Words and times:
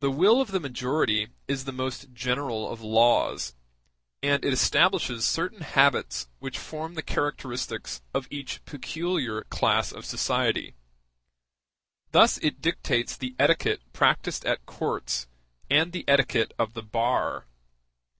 The 0.00 0.10
will 0.10 0.40
of 0.40 0.50
the 0.50 0.58
majority 0.58 1.28
is 1.46 1.64
the 1.64 1.70
most 1.70 2.12
general 2.12 2.68
of 2.68 2.82
laws, 2.82 3.54
and 4.24 4.44
it 4.44 4.52
establishes 4.52 5.24
certain 5.24 5.60
habits 5.60 6.26
which 6.40 6.58
form 6.58 6.94
the 6.94 7.02
characteristics 7.02 8.02
of 8.12 8.26
each 8.28 8.64
peculiar 8.64 9.42
class 9.44 9.92
of 9.92 10.04
society; 10.04 10.74
thus 12.10 12.38
it 12.38 12.60
dictates 12.60 13.16
the 13.16 13.36
etiquette 13.38 13.82
practised 13.92 14.44
at 14.46 14.66
courts 14.66 15.28
and 15.70 15.92
the 15.92 16.04
etiquette 16.08 16.52
of 16.58 16.74
the 16.74 16.82
bar. 16.82 17.46